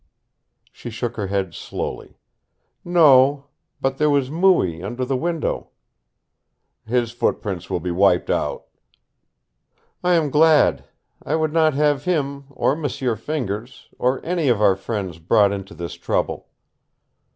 [0.71, 2.17] She shook her head slowly.
[2.83, 3.45] "No.
[3.79, 5.69] But there was Mooie, under the window."
[6.87, 8.65] "His footprints will be wiped out."
[10.03, 10.85] "I am glad.
[11.23, 15.75] I would not have him, or M'sieu Fingers, or any of our friends brought into
[15.75, 16.47] this trouble."